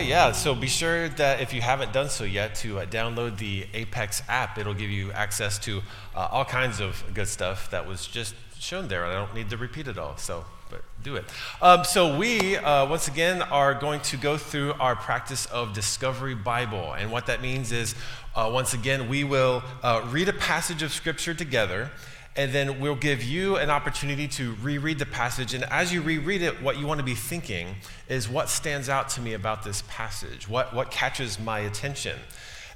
[0.00, 0.32] right, yeah.
[0.32, 4.22] So be sure that if you haven't done so yet, to uh, download the Apex
[4.28, 4.58] app.
[4.58, 5.82] It'll give you access to
[6.16, 9.04] uh, all kinds of good stuff that was just shown there.
[9.04, 11.24] I don't need to repeat it all, so but do it.
[11.60, 16.34] Um, so we uh, once again are going to go through our practice of Discovery
[16.34, 17.94] Bible, and what that means is
[18.34, 21.90] uh, once again we will uh, read a passage of Scripture together
[22.36, 25.52] and then we'll give you an opportunity to reread the passage.
[25.52, 27.74] And as you reread it, what you want to be thinking
[28.08, 30.48] is what stands out to me about this passage?
[30.48, 32.18] What, what catches my attention?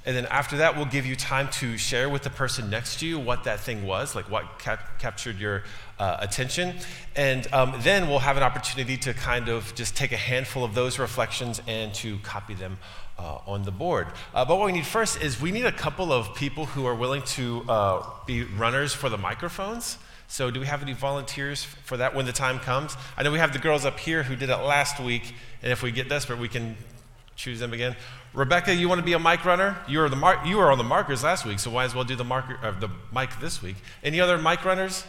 [0.05, 3.07] And then after that, we'll give you time to share with the person next to
[3.07, 5.63] you what that thing was, like what cap- captured your
[5.97, 6.75] uh, attention.
[7.15, 10.75] And um, then we'll have an opportunity to kind of just take a handful of
[10.75, 12.77] those reflections and to copy them
[13.17, 14.07] uh, on the board.
[14.33, 16.95] Uh, but what we need first is we need a couple of people who are
[16.95, 19.97] willing to uh, be runners for the microphones.
[20.27, 22.97] So, do we have any volunteers for that when the time comes?
[23.15, 25.83] I know we have the girls up here who did it last week, and if
[25.83, 26.75] we get desperate, we can
[27.35, 27.95] choose them again.
[28.33, 29.77] Rebecca, you want to be a mic runner?
[29.87, 32.03] You were, the mar- you were on the markers last week, so why as well
[32.03, 33.75] do the, marker, uh, the mic this week.
[34.03, 35.05] Any other mic runners?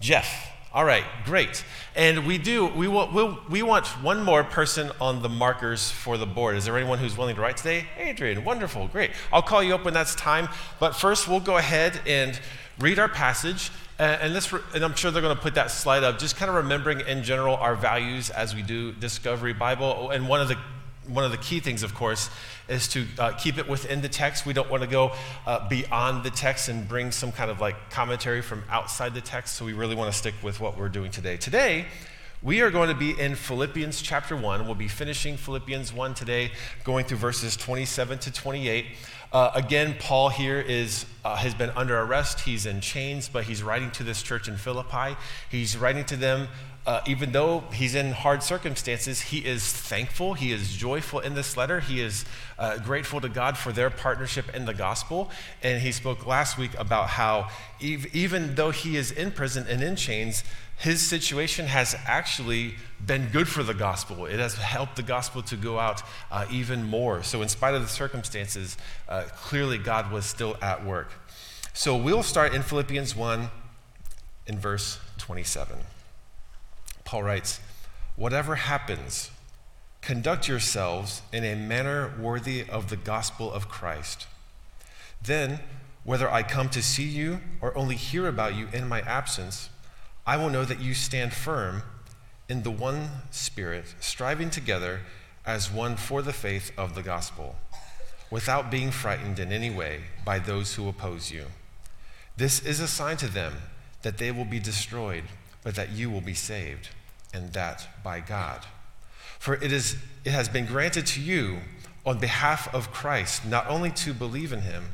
[0.00, 0.53] Jeff.
[0.74, 1.64] All right, great.
[1.94, 6.26] And we do, we, we'll, we want one more person on the markers for the
[6.26, 6.56] board.
[6.56, 7.86] Is there anyone who's willing to write today?
[7.96, 9.12] Adrian, wonderful, great.
[9.32, 10.48] I'll call you up when that's time.
[10.80, 12.40] But first, we'll go ahead and
[12.80, 13.70] read our passage.
[14.00, 16.56] And, this, and I'm sure they're going to put that slide up, just kind of
[16.56, 20.10] remembering in general our values as we do Discovery Bible.
[20.10, 20.56] And one of the
[21.08, 22.30] one of the key things, of course,
[22.68, 24.46] is to uh, keep it within the text.
[24.46, 25.12] We don't want to go
[25.46, 29.56] uh, beyond the text and bring some kind of like commentary from outside the text.
[29.56, 31.36] So we really want to stick with what we're doing today.
[31.36, 31.86] Today,
[32.42, 34.66] we are going to be in Philippians chapter 1.
[34.66, 36.52] We'll be finishing Philippians 1 today,
[36.84, 38.86] going through verses 27 to 28.
[39.32, 42.40] Uh, again, Paul here is, uh, has been under arrest.
[42.40, 45.16] He's in chains, but he's writing to this church in Philippi.
[45.50, 46.48] He's writing to them
[46.86, 50.34] uh, even though he's in hard circumstances, he is thankful.
[50.34, 51.80] He is joyful in this letter.
[51.80, 52.26] He is
[52.58, 55.30] uh, grateful to God for their partnership in the gospel.
[55.62, 57.48] And he spoke last week about how,
[57.82, 60.44] ev- even though he is in prison and in chains,
[60.76, 64.26] his situation has actually been good for the gospel.
[64.26, 67.22] It has helped the gospel to go out uh, even more.
[67.22, 68.76] So, in spite of the circumstances,
[69.08, 71.12] uh, clearly God was still at work.
[71.72, 73.48] So, we'll start in Philippians 1
[74.48, 75.78] in verse 27.
[77.04, 77.60] Paul writes,
[78.16, 79.30] Whatever happens,
[80.00, 84.26] conduct yourselves in a manner worthy of the gospel of Christ.
[85.22, 85.60] Then,
[86.04, 89.70] whether I come to see you or only hear about you in my absence,
[90.26, 91.82] I will know that you stand firm
[92.48, 95.00] in the one Spirit, striving together
[95.46, 97.56] as one for the faith of the gospel,
[98.30, 101.46] without being frightened in any way by those who oppose you.
[102.36, 103.54] This is a sign to them
[104.02, 105.24] that they will be destroyed
[105.64, 106.90] but that you will be saved,
[107.32, 108.64] and that by God.
[109.40, 111.58] For it, is, it has been granted to you
[112.06, 114.84] on behalf of Christ not only to believe in him,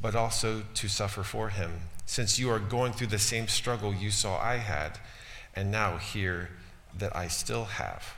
[0.00, 1.72] but also to suffer for him,
[2.06, 4.98] since you are going through the same struggle you saw I had,
[5.54, 6.50] and now hear
[6.96, 8.14] that I still have.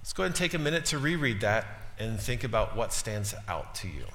[0.00, 1.66] Let's go ahead and take a minute to reread that
[1.98, 4.06] and think about what stands out to you.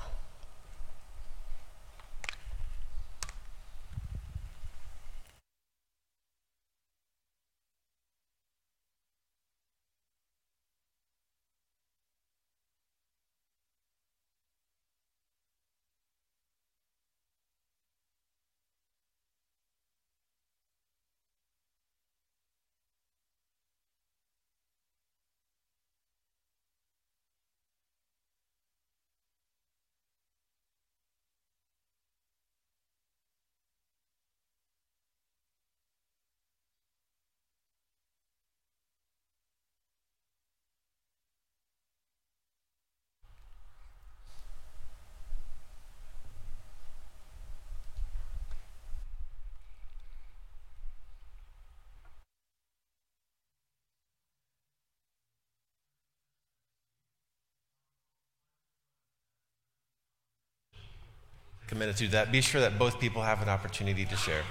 [61.73, 62.31] Committed to that.
[62.31, 64.43] Be sure that both people have an opportunity to share.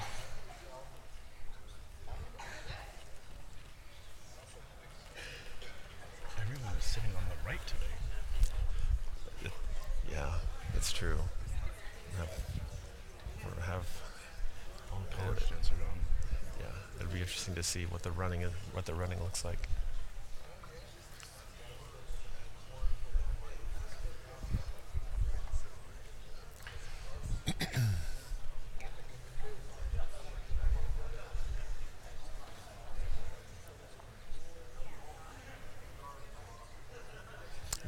[6.40, 9.52] Everyone is sitting on the right today.
[10.10, 10.32] Yeah,
[10.74, 11.18] that's true.
[12.18, 12.28] Have,
[13.66, 13.86] have
[14.92, 16.00] all pedestrians are gone.
[16.58, 16.66] Yeah,
[16.98, 18.42] it'd be interesting to see what the running
[18.72, 19.68] what the running looks like.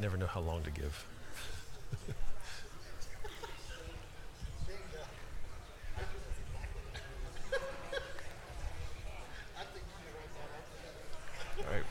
[0.05, 1.05] never know how long to give.
[11.57, 11.83] All right.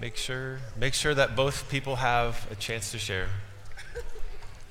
[0.00, 3.26] Make sure, make sure that both people have a chance to share.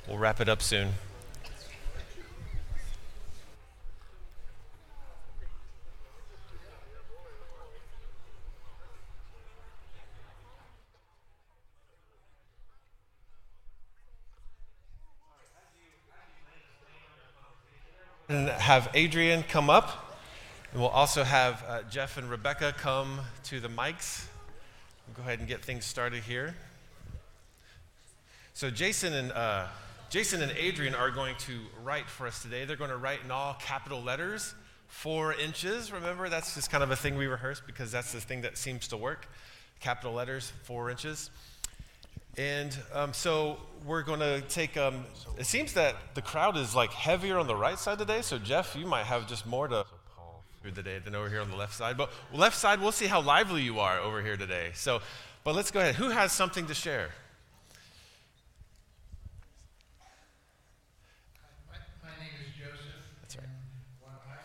[0.08, 0.94] We'll wrap it up soon.
[18.30, 20.20] And have Adrian come up.
[20.74, 24.26] And we'll also have uh, Jeff and Rebecca come to the mics.
[25.08, 26.54] We'll go ahead and get things started here.
[28.54, 29.68] So Jason and uh,
[30.10, 32.66] Jason and Adrian are going to write for us today.
[32.66, 34.54] They're going to write in all capital letters,
[34.90, 35.94] four inches.
[35.94, 38.90] Remember, that's just kind of a thing we rehearse because that's the thing that seems
[38.90, 39.30] to work.
[39.80, 41.30] Capital letters, four inches.
[42.38, 44.78] And um, so we're going to take.
[44.78, 45.06] Um,
[45.38, 48.22] it seems that the crowd is like heavier on the right side today.
[48.22, 49.86] So Jeff, you might have just more to
[50.62, 51.98] through the day than over here on the left side.
[51.98, 54.72] But left side, we'll see how lively you are over here today.
[54.74, 55.02] So,
[55.44, 55.96] but let's go ahead.
[55.96, 57.10] Who has something to share?
[61.70, 62.80] My, my name is Joseph.
[63.22, 63.46] That's right.
[64.02, 64.44] What I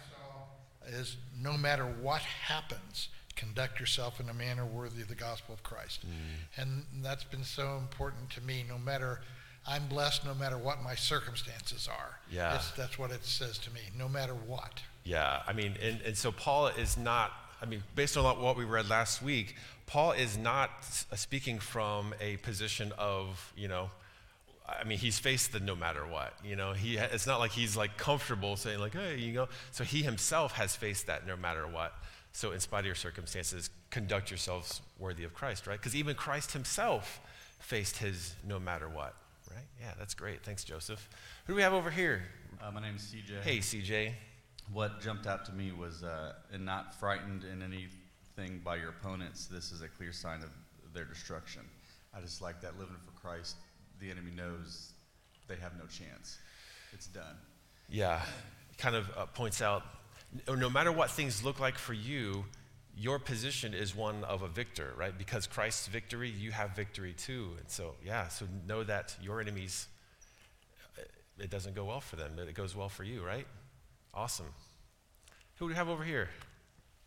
[0.93, 3.09] saw is no matter what happens,
[3.43, 6.05] conduct yourself in a manner worthy of the gospel of Christ.
[6.07, 6.63] Mm.
[6.63, 8.65] And that's been so important to me.
[8.69, 9.21] No matter,
[9.67, 12.19] I'm blessed no matter what my circumstances are.
[12.31, 12.57] Yeah.
[12.57, 14.83] It's, that's what it says to me, no matter what.
[15.05, 18.65] Yeah, I mean, and, and so Paul is not, I mean, based on what we
[18.65, 19.57] read last week,
[19.87, 20.71] Paul is not
[21.11, 23.91] uh, speaking from a position of, you know,
[24.69, 26.73] I mean, he's faced the no matter what, you know.
[26.73, 29.49] He, it's not like he's like comfortable saying like, hey, you know.
[29.73, 31.93] So he himself has faced that no matter what.
[32.33, 35.79] So in spite of your circumstances, conduct yourselves worthy of Christ, right?
[35.79, 37.21] Because even Christ himself
[37.59, 39.15] faced his no matter what,
[39.51, 39.65] right?
[39.81, 40.43] Yeah, that's great.
[40.43, 41.09] Thanks, Joseph.
[41.47, 42.23] Who do we have over here?
[42.61, 43.43] Uh, my name is CJ.
[43.43, 44.13] Hey, CJ.
[44.73, 49.47] What jumped out to me was, uh, and not frightened in anything by your opponents,
[49.47, 50.51] this is a clear sign of
[50.95, 51.63] their destruction.
[52.15, 53.57] I just like that living for Christ,
[54.01, 54.93] the enemy knows
[55.49, 56.39] they have no chance.
[56.93, 57.37] It's done.
[57.89, 58.23] Yeah,
[58.79, 59.83] kind of uh, points out
[60.57, 62.45] no, matter what things look like for you,
[62.97, 65.17] your position is one of a victor, right?
[65.17, 67.51] Because Christ's victory, you have victory too.
[67.59, 69.89] And so, yeah, so know that your enemies,
[71.39, 73.47] it doesn't go well for them, but it goes well for you, right?
[74.15, 74.53] Awesome.
[75.57, 76.29] Who do we have over here?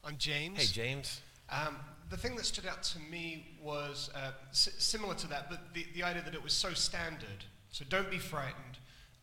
[0.03, 0.59] I'm James.
[0.59, 1.21] Hey, James.
[1.49, 1.77] Um,
[2.09, 5.85] the thing that stood out to me was uh, s- similar to that, but the,
[5.93, 7.45] the idea that it was so standard.
[7.69, 8.77] So don't be frightened.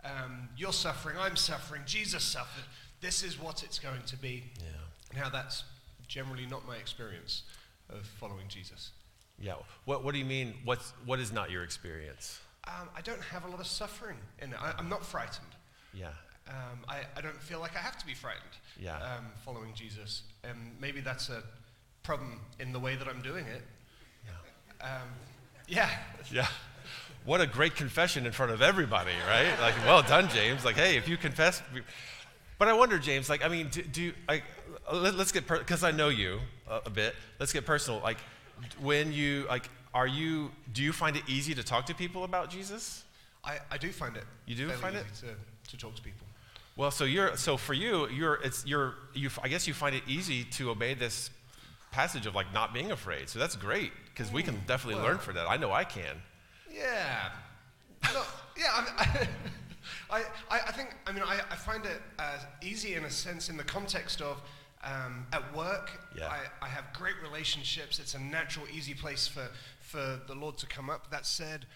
[0.04, 2.64] Um, you're suffering, I'm suffering, Jesus suffered.
[3.02, 4.44] This is what it's going to be.
[4.58, 4.66] Yeah.
[5.10, 5.64] And how that's
[6.08, 7.42] generally not my experience
[7.90, 8.92] of following Jesus.
[9.38, 9.54] Yeah.
[9.84, 10.54] What, what do you mean?
[10.64, 12.40] What's, what is not your experience?
[12.66, 14.58] Um, I don't have a lot of suffering in it.
[14.62, 15.48] I, I'm not frightened.
[15.92, 16.06] Yeah.
[16.48, 18.42] Um, I, I don't feel like I have to be frightened
[18.80, 18.96] Yeah.
[18.96, 20.22] um, following Jesus.
[20.44, 21.42] And maybe that's a
[22.04, 23.62] problem in the way that I'm doing it.
[24.24, 24.86] Yeah.
[24.86, 25.08] Um,
[25.68, 25.90] yeah.
[26.32, 26.46] Yeah.
[27.24, 29.52] What a great confession in front of everybody, right?
[29.60, 30.64] Like, well done, James.
[30.64, 31.62] Like, hey, if you confess.
[32.62, 34.40] But I wonder, James, like, I mean, do, do I,
[34.92, 36.38] let, us get, because I know you
[36.70, 37.98] a, a bit, let's get personal.
[37.98, 38.18] Like,
[38.80, 42.50] when you, like, are you, do you find it easy to talk to people about
[42.50, 43.02] Jesus?
[43.42, 44.22] I, I do find it.
[44.46, 45.04] You do find it?
[45.22, 46.24] To, to talk to people.
[46.76, 50.04] Well, so you're, so for you, you're, it's, you're, you, I guess you find it
[50.06, 51.30] easy to obey this
[51.90, 53.28] passage of like not being afraid.
[53.28, 55.50] So that's great because we can mm, definitely well- learn from that.
[55.50, 56.14] I know I can.
[56.72, 57.30] Yeah.
[58.14, 58.22] No,
[58.56, 59.26] yeah, I,
[60.12, 63.48] I, I, I think, I mean, I, I find it uh, easy in a sense
[63.48, 64.42] in the context of
[64.84, 66.28] um, at work, Yeah.
[66.28, 67.98] I, I have great relationships.
[67.98, 69.48] It's a natural, easy place for,
[69.80, 71.10] for the Lord to come up.
[71.10, 71.66] That said,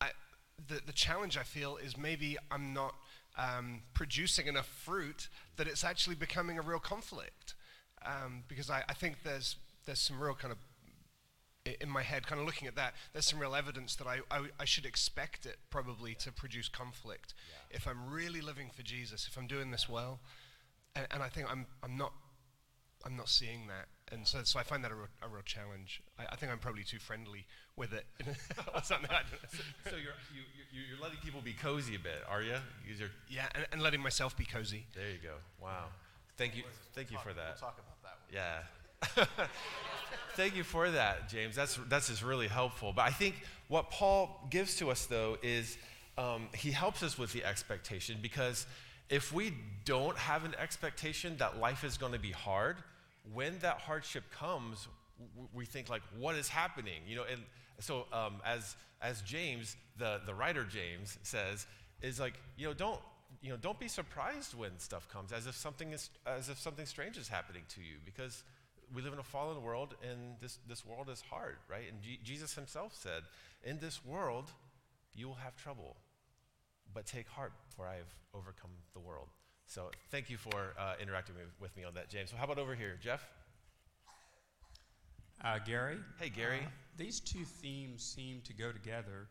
[0.00, 0.10] I,
[0.68, 2.94] the, the challenge I feel is maybe I'm not
[3.36, 7.54] um, producing enough fruit that it's actually becoming a real conflict.
[8.06, 9.56] Um, because I, I think there's,
[9.86, 10.58] there's some real kind of
[11.80, 14.46] in my head, kind of looking at that, there's some real evidence that I, I,
[14.58, 17.34] I should expect it probably to produce conflict.
[17.70, 20.18] If I'm really living for Jesus, if I'm doing this well,
[20.96, 22.12] and, and I think I'm, I'm not,
[23.04, 26.02] I'm not seeing that, and so, so I find that a real, a real challenge.
[26.18, 28.06] I, I think I'm probably too friendly with it,
[28.74, 29.08] or something.
[29.10, 29.22] I.
[29.88, 30.42] So you're, you,
[30.72, 32.56] you- you're letting people be cozy a bit, are you?
[32.86, 34.86] You're, Yeah, and, and letting myself be cozy.
[34.96, 35.34] there you go.
[35.62, 35.84] Wow.
[36.38, 36.62] Thank you.
[36.94, 37.58] Thank you for that.
[37.60, 39.26] We'll talk about that one.
[39.36, 39.46] Yeah.
[40.34, 41.54] Thank you for that, James.
[41.54, 42.92] That's, that's just really helpful.
[42.94, 43.36] But I think
[43.68, 45.76] what Paul gives to us, though, is
[46.18, 48.66] um, he helps us with the expectation because
[49.08, 49.52] if we
[49.84, 52.76] don't have an expectation that life is going to be hard,
[53.34, 54.88] when that hardship comes,
[55.52, 57.02] we think like, what is happening?
[57.06, 57.42] You know, and
[57.78, 61.66] so um, as, as James, the, the writer James says,
[62.00, 63.00] is like, you know, don't,
[63.42, 66.86] you know, don't be surprised when stuff comes as if something is, as if something
[66.86, 68.44] strange is happening to you because
[68.94, 71.84] we live in a fallen world and this, this world is hard, right?
[71.90, 73.22] And G- Jesus himself said,
[73.64, 74.50] in this world,
[75.14, 75.96] you will have trouble,
[76.92, 79.28] but take heart for I have overcome the world.
[79.66, 82.30] So thank you for uh, interacting with, me on that, James.
[82.30, 83.26] So how about over here, Jeff?
[85.42, 85.96] Uh, Gary?
[86.20, 86.58] Hey, Gary.
[86.58, 89.28] Uh, these two themes seem to go together.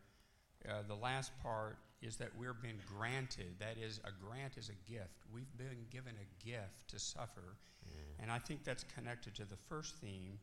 [0.68, 4.92] Uh, the last part is that we're being granted, that is, a grant is a
[4.92, 5.22] gift.
[5.34, 7.58] We've been given a gift to suffer.
[7.86, 8.24] Mm.
[8.24, 10.40] And I think that's connected to the first theme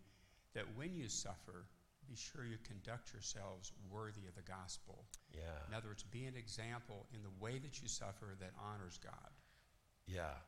[0.55, 1.67] that when you suffer,
[2.09, 5.05] be sure you conduct yourselves worthy of the gospel.
[5.35, 5.41] Yeah.
[5.69, 9.31] In other words, be an example in the way that you suffer that honors God.
[10.07, 10.39] Yeah.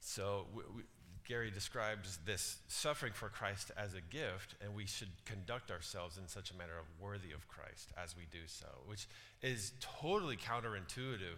[0.00, 0.82] So we, we,
[1.28, 6.26] Gary describes this suffering for Christ as a gift, and we should conduct ourselves in
[6.26, 9.06] such a manner of worthy of Christ as we do so, which
[9.42, 11.36] is totally counterintuitive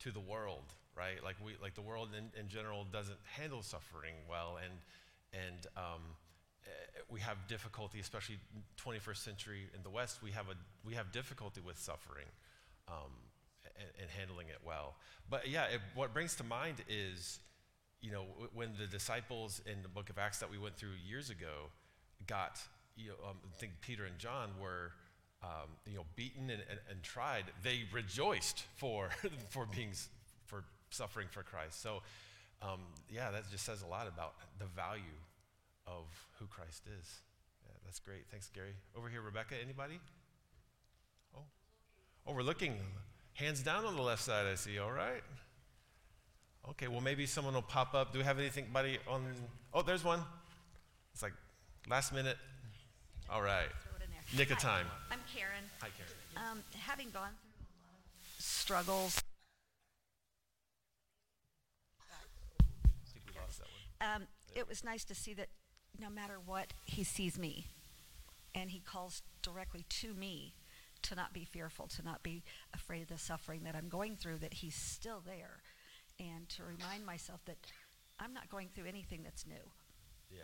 [0.00, 1.22] to the world, right?
[1.22, 4.74] Like we, like the world in, in general doesn't handle suffering well, and
[5.32, 6.02] and um,
[6.66, 6.70] eh,
[7.08, 8.38] we have difficulty, especially
[8.84, 10.24] 21st century in the West.
[10.24, 12.26] We have a we have difficulty with suffering.
[12.88, 13.12] Um,
[13.78, 14.96] and, and, handling it well.
[15.28, 17.38] But yeah, it, what brings to mind is,
[18.00, 21.30] you know, when the disciples in the book of Acts that we went through years
[21.30, 21.70] ago
[22.26, 22.60] got,
[22.96, 24.92] you know, um, I think Peter and John were,
[25.42, 29.10] um, you know, beaten and, and, and, tried, they rejoiced for,
[29.50, 29.92] for being,
[30.46, 31.82] for suffering for Christ.
[31.82, 32.02] So,
[32.62, 32.80] um,
[33.10, 35.02] yeah, that just says a lot about the value
[35.86, 36.04] of
[36.38, 37.20] who Christ is.
[37.64, 38.24] Yeah, that's great.
[38.30, 38.74] Thanks, Gary.
[38.96, 39.98] Over here, Rebecca, anybody?
[41.36, 41.42] Oh,
[42.26, 42.76] oh, we're looking.
[43.34, 44.78] Hands down on the left side, I see.
[44.78, 45.22] All right.
[46.68, 48.12] Okay, well, maybe someone will pop up.
[48.12, 49.24] Do we have anything, buddy, on?
[49.72, 50.22] Oh, there's one.
[51.12, 51.32] It's like
[51.88, 52.36] last minute.
[53.30, 53.68] All right.
[54.36, 54.86] Nick of Hi, time.
[55.10, 55.64] I'm Karen.
[55.80, 56.12] Hi, Karen.
[56.50, 57.98] Um, having gone through a lot
[58.38, 59.20] of struggles,
[62.00, 63.66] I think we lost that
[64.00, 64.22] one.
[64.22, 65.48] um, it was nice to see that
[66.00, 67.66] no matter what, he sees me.
[68.54, 70.54] And he calls directly to me
[71.02, 72.42] to not be fearful, to not be
[72.74, 75.58] afraid of the suffering that I'm going through, that he's still there.
[76.20, 77.56] And to remind myself that
[78.18, 79.72] I'm not going through anything that's new.
[80.30, 80.42] Yeah.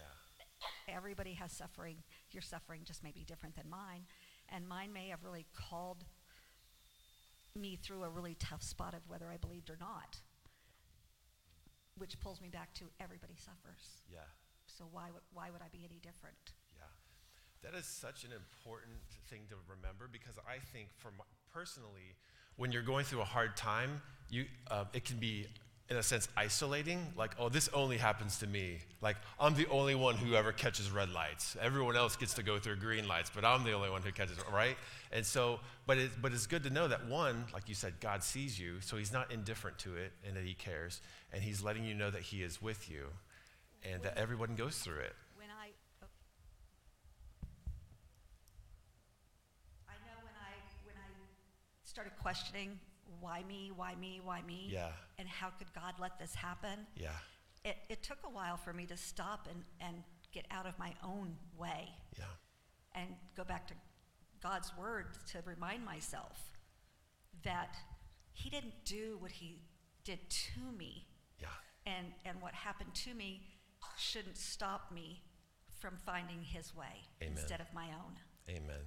[0.89, 1.97] Everybody has suffering.
[2.31, 4.07] Your suffering just may be different than mine.
[4.49, 6.05] And mine may have really called
[7.55, 10.17] me through a really tough spot of whether I believed or not.
[11.99, 14.01] Which pulls me back to everybody suffers.
[14.11, 14.21] Yeah.
[14.67, 16.37] So why would, why would I be any different?
[16.75, 16.85] Yeah.
[17.63, 18.97] That is such an important
[19.29, 22.17] thing to remember because I think, for my, personally,
[22.57, 25.47] when you're going through a hard time, you, uh, it can be,
[25.89, 27.13] in a sense, isolating.
[27.17, 28.79] Like, oh, this only happens to me.
[29.01, 31.57] Like, I'm the only one who ever catches red lights.
[31.61, 34.37] Everyone else gets to go through green lights, but I'm the only one who catches,
[34.53, 34.77] right?
[35.13, 38.25] And so, but, it, but it's good to know that one, like you said, God
[38.25, 41.01] sees you, so He's not indifferent to it and that He cares,
[41.33, 43.07] and He's letting you know that He is with you
[43.85, 45.15] and that everyone goes through it.
[45.37, 45.69] When I,
[46.03, 46.07] oh.
[49.89, 50.51] I know when I,
[50.85, 51.09] when I
[51.85, 52.81] started questioning
[53.21, 54.93] why me, why me, why me, Yeah.
[55.19, 57.11] and how could God let this happen, Yeah.
[57.65, 60.95] it, it took a while for me to stop and, and get out of my
[61.03, 62.25] own way Yeah.
[62.95, 63.75] and go back to
[64.43, 66.39] God's word to remind myself
[67.43, 67.77] that
[68.33, 69.61] He didn't do what He
[70.05, 71.07] did to me,
[71.41, 71.49] Yeah.
[71.87, 73.43] and, and what happened to me
[73.99, 75.23] shouldn't stop me
[75.81, 77.37] from finding His way Amen.
[77.39, 78.19] instead of my own.
[78.49, 78.81] Amen.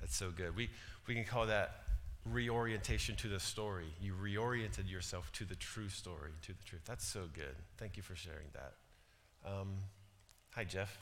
[0.00, 0.54] That's so good.
[0.56, 0.70] We,
[1.06, 1.85] we can call that
[2.32, 3.86] reorientation to the story.
[4.00, 6.82] You reoriented yourself to the true story, to the truth.
[6.84, 7.54] That's so good.
[7.78, 8.74] Thank you for sharing that.
[9.44, 9.74] Um,
[10.54, 10.98] hi, Jeff.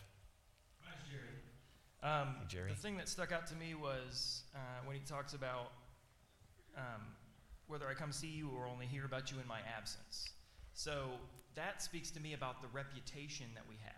[0.83, 2.21] Hi, Jerry.
[2.21, 2.71] Um, Hey, Jerry.
[2.71, 5.73] The thing that stuck out to me was uh, when he talks about
[6.76, 7.02] um,
[7.66, 10.28] whether I come see you or only hear about you in my absence.
[10.75, 11.07] So
[11.54, 13.95] that speaks to me about the reputation that we have.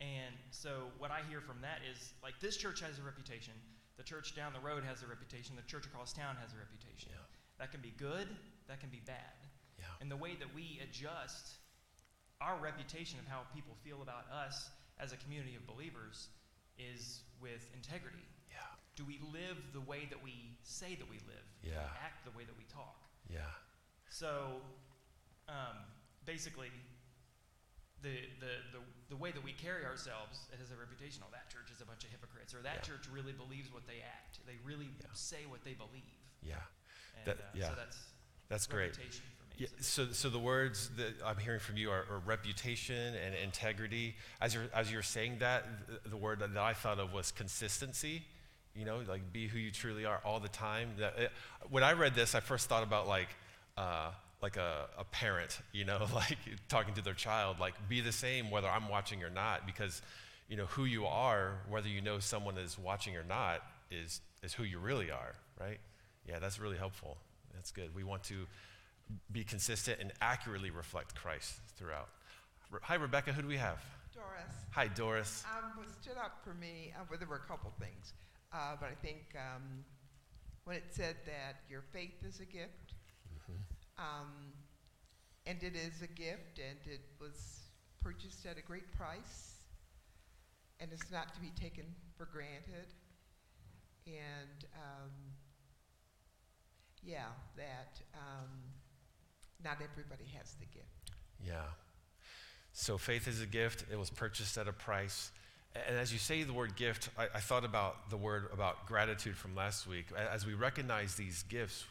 [0.00, 3.52] And so what I hear from that is like this church has a reputation,
[3.98, 7.10] the church down the road has a reputation, the church across town has a reputation.
[7.10, 7.26] Yeah.
[7.58, 8.30] That can be good,
[8.70, 9.36] that can be bad.
[9.78, 9.84] Yeah.
[10.00, 11.58] And the way that we adjust
[12.40, 16.28] our reputation of how people feel about us as a community of believers
[16.78, 18.22] is with integrity.
[18.48, 18.62] Yeah.
[18.94, 21.46] Do we live the way that we say that we live?
[21.62, 23.02] Do we act the way that we talk?
[23.28, 23.50] Yeah.
[24.10, 24.62] So,
[25.48, 25.76] um,
[26.24, 26.70] basically,
[28.02, 31.22] the, the, the, the way that we carry ourselves it has a reputation.
[31.24, 32.94] Oh, that church is a bunch of hypocrites, or that Yeah.
[32.94, 34.38] church really believes what they act.
[34.46, 35.06] They really Yeah.
[35.14, 36.16] say what they believe.
[36.42, 36.56] Yeah.
[37.16, 37.68] And That- uh, yeah.
[37.70, 37.98] so that's
[38.48, 38.96] That's great.
[38.96, 39.54] reputation for me.
[39.58, 43.34] Yeah, So- so, so the words that I'm hearing from you are, are reputation and
[43.34, 44.16] integrity.
[44.40, 45.64] As you're, as you're saying that,
[46.04, 48.24] the, the word that I thought of was consistency.
[48.74, 50.94] You know, like be who you truly are all the time.
[50.98, 51.32] That, it,
[51.68, 53.28] when I read this, I first thought about like,
[53.76, 58.12] uh, like a, a parent, you know, like talking to their child, like be the
[58.12, 60.02] same whether I'm watching or not, because,
[60.48, 64.52] you know, who you are, whether you know someone is watching or not, is, is
[64.52, 65.78] who you really are, right?
[66.26, 67.16] Yeah, that's really helpful.
[67.54, 67.94] That's good.
[67.94, 68.46] We want to
[69.32, 72.08] be consistent and accurately reflect Christ throughout.
[72.82, 73.32] Hi, Rebecca.
[73.32, 73.82] Who do we have?
[74.14, 75.44] Doris, Hi, Doris.
[75.56, 78.12] um, what stood out for me, uh, well, there were a couple things,
[78.52, 79.84] uh, but I think um,
[80.64, 82.94] when it said that your faith is a gift,
[83.98, 84.52] um,
[85.46, 87.60] and it is a gift, and it was
[88.02, 89.54] purchased at a great price,
[90.80, 91.84] and it's not to be taken
[92.16, 92.92] for granted,
[94.06, 95.10] and um,
[97.02, 97.26] yeah,
[97.56, 98.48] that um,
[99.64, 101.12] not everybody has the gift.
[101.44, 101.62] Yeah.
[102.72, 103.84] So faith is a gift.
[103.90, 105.30] It was purchased at a price.
[105.74, 109.36] And as you say the word gift, I, I thought about the word about gratitude
[109.36, 110.06] from last week.
[110.16, 111.84] As we recognize these gifts,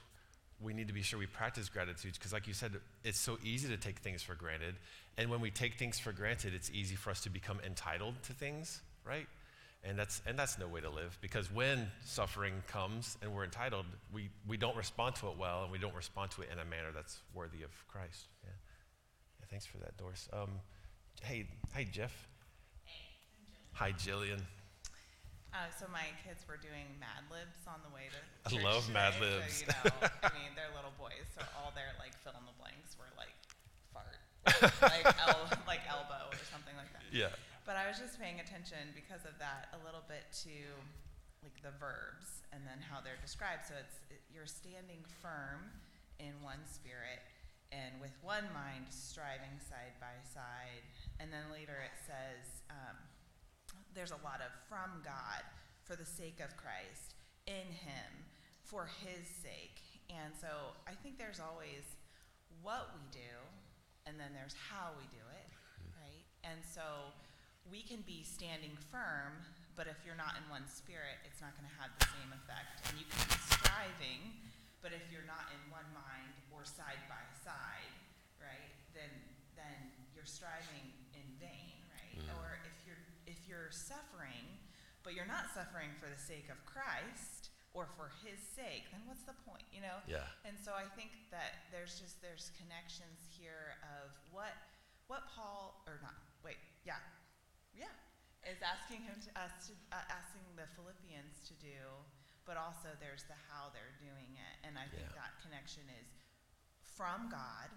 [0.61, 2.73] we need to be sure we practice gratitude because, like you said,
[3.03, 4.75] it's so easy to take things for granted.
[5.17, 8.33] And when we take things for granted, it's easy for us to become entitled to
[8.33, 9.27] things, right?
[9.83, 13.85] And that's, and that's no way to live because when suffering comes and we're entitled,
[14.11, 16.65] we, we don't respond to it well and we don't respond to it in a
[16.65, 18.25] manner that's worthy of Christ.
[18.43, 18.49] Yeah.
[19.39, 20.27] Yeah, thanks for that, Doris.
[20.33, 20.49] Um,
[21.21, 22.27] hey, hi, Jeff.
[22.83, 22.93] Hey,
[23.73, 24.41] Hi, Jillian.
[25.55, 28.19] Uh, so my kids were doing Mad Libs on the way to.
[28.47, 29.63] I love Mad Libs.
[29.63, 32.57] So, you know, I mean, they're little boys, so all their like fill in the
[32.59, 33.33] blanks were like
[33.95, 34.19] fart,
[34.83, 37.03] like el- like elbow or something like that.
[37.09, 37.33] Yeah.
[37.65, 40.55] But I was just paying attention because of that a little bit to
[41.43, 43.67] like the verbs and then how they're described.
[43.67, 45.67] So it's it, you're standing firm
[46.19, 47.23] in one spirit
[47.71, 50.83] and with one mind striving side by side.
[51.19, 52.95] And then later it says um,
[53.93, 55.43] there's a lot of from God
[55.83, 57.15] for the sake of Christ
[57.47, 58.11] in Him
[58.63, 59.79] for His sake.
[60.11, 61.83] And so I think there's always
[62.63, 63.33] what we do
[64.07, 65.47] and then there's how we do it,
[65.79, 65.91] hmm.
[65.99, 66.25] right?
[66.47, 67.11] And so
[67.67, 69.35] we can be standing firm,
[69.75, 72.87] but if you're not in one spirit, it's not going to have the same effect.
[72.87, 74.21] And you can be striving,
[74.79, 77.91] but if you're not in one mind or side by side,
[78.39, 79.11] right, then
[79.59, 80.85] then you're striving
[81.17, 82.21] in vain, right?
[82.37, 82.77] Or if
[83.47, 84.59] you're suffering,
[85.03, 89.23] but you're not suffering for the sake of Christ or for His sake, then what's
[89.23, 89.99] the point, you know?
[90.09, 90.25] Yeah.
[90.47, 94.53] And so I think that there's just there's connections here of what
[95.07, 96.99] what Paul or not wait yeah
[97.71, 97.87] yeah
[98.43, 101.79] is asking him to us to uh, asking the Philippians to do,
[102.47, 105.19] but also there's the how they're doing it, and I think Yeah.
[105.23, 106.07] that connection is
[106.95, 107.69] from God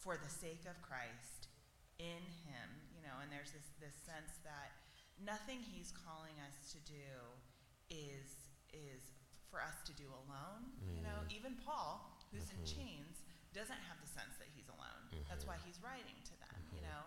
[0.00, 1.48] for the sake of Christ
[2.00, 4.72] in Him, you know, and there's this this sense that
[5.24, 7.08] nothing He's calling us to do
[7.90, 9.02] is is
[9.50, 10.70] for us to do alone.
[10.94, 11.34] You know, mm.
[11.34, 12.78] even Paul, who's in mm-hmm.
[12.78, 15.10] chains, doesn't have the sense that he's alone.
[15.10, 15.26] Mm-hmm.
[15.26, 16.58] That's why he's writing to them.
[16.70, 16.86] You mm-hmm.
[16.86, 17.02] know,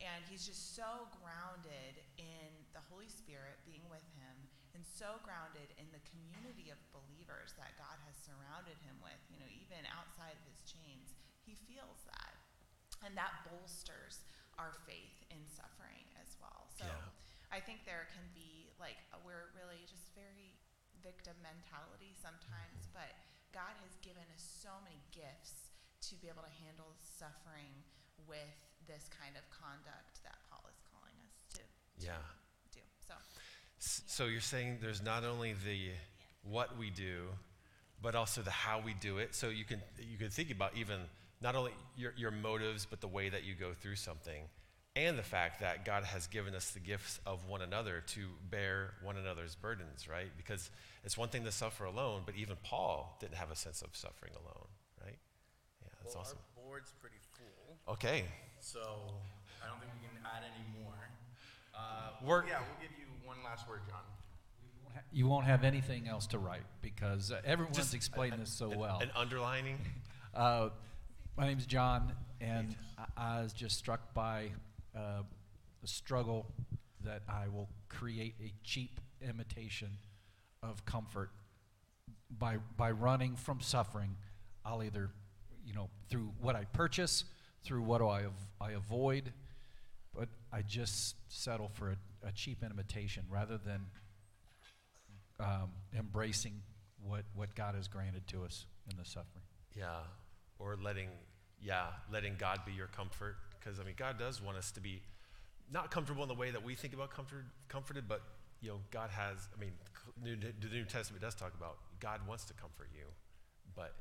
[0.00, 5.76] and he's just so grounded in the Holy Spirit being with him, and so grounded
[5.76, 9.20] in the community of believers that God has surrounded him with.
[9.28, 11.12] You know, even outside of his chains,
[11.44, 12.32] he feels that,
[13.04, 14.24] and that bolsters
[14.56, 16.64] our faith in suffering as well.
[16.80, 16.88] So.
[16.88, 17.12] Yeah.
[17.54, 20.50] I think there can be like a, we're really just very
[21.06, 22.98] victim mentality sometimes, mm-hmm.
[22.98, 23.14] but
[23.54, 25.70] God has given us so many gifts
[26.10, 27.70] to be able to handle suffering
[28.26, 28.50] with
[28.90, 32.18] this kind of conduct that Paul is calling us to, to Yeah.
[32.74, 32.82] do.
[33.06, 33.14] So
[33.78, 35.94] S- So you're saying there's not only the
[36.42, 37.28] what we do,
[38.02, 39.34] but also the how we do it.
[39.34, 40.98] So you can you can think about even
[41.40, 44.42] not only your, your motives, but the way that you go through something,
[44.96, 48.94] and the fact that God has given us the gifts of one another to bear
[49.02, 50.28] one another's burdens, right?
[50.36, 50.70] Because
[51.02, 54.32] it's one thing to suffer alone, but even Paul didn't have a sense of suffering
[54.34, 54.68] alone,
[55.02, 55.16] right?
[55.82, 56.38] Yeah, that's well, awesome.
[56.56, 58.24] our board's pretty full, Okay,
[58.60, 58.78] so
[59.60, 60.94] I don't think we can add any more.
[61.74, 63.98] Uh, We're- yeah, we'll give you one last word, John.
[65.10, 68.78] You won't have anything else to write because uh, everyone's Just explained this so an,
[68.78, 68.98] well.
[69.00, 69.78] an underlining.
[70.34, 70.68] Uh,
[71.36, 72.74] my name's John, and
[73.16, 74.50] I, I was just struck by
[74.96, 75.22] uh,
[75.84, 76.46] struggle
[77.04, 79.90] that I will create a cheap imitation
[80.62, 81.30] of comfort
[82.30, 84.16] by by running from suffering.
[84.64, 85.10] I'll either,
[85.64, 87.24] you know, through what I purchase,
[87.64, 89.32] through what do I av- I avoid,
[90.14, 93.80] but I just settle for a, a cheap imitation rather than
[95.40, 96.62] um, embracing
[97.02, 99.44] what what God has granted to us in the suffering.
[99.76, 100.00] Yeah,
[100.58, 101.08] or letting
[101.60, 105.02] yeah, letting God be your comfort because I mean God does want us to be
[105.72, 108.20] not comfortable in the way that we think about comfort comforted, but
[108.64, 109.72] you know, God has, I mean,
[110.22, 113.04] New, the New Testament does talk about God wants to comfort you,
[113.76, 113.94] but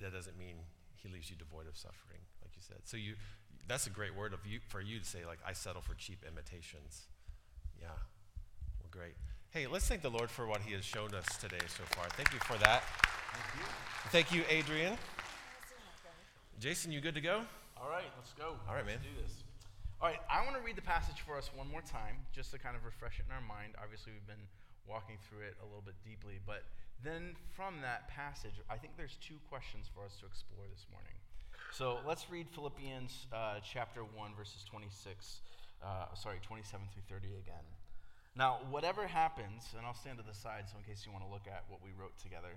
[0.00, 0.56] that doesn't mean
[0.94, 2.78] he leaves you devoid of suffering, like you said.
[2.84, 3.14] So you,
[3.68, 6.24] that's a great word of you, for you to say, like, I settle for cheap
[6.26, 7.08] imitations.
[7.78, 7.88] Yeah.
[8.80, 9.14] Well, great.
[9.50, 12.08] Hey, let's thank the Lord for what he has shown us today so far.
[12.10, 12.82] Thank you for that.
[13.32, 13.66] Thank you.
[14.10, 14.96] Thank you, Adrian.
[16.58, 17.42] Jason, you good to go?
[17.76, 18.56] All right, let's go.
[18.64, 19.04] All right, let's man.
[19.04, 19.44] do this.
[20.00, 22.58] All right, I want to read the passage for us one more time, just to
[22.58, 23.76] kind of refresh it in our mind.
[23.76, 24.48] Obviously, we've been
[24.88, 26.64] walking through it a little bit deeply, but
[27.04, 31.16] then from that passage, I think there's two questions for us to explore this morning.
[31.72, 35.44] So let's read Philippians uh, chapter 1, verses 26,
[35.84, 37.66] uh, sorry, 27 through 30 again.
[38.36, 41.32] Now, whatever happens, and I'll stand to the side so in case you want to
[41.32, 42.56] look at what we wrote together.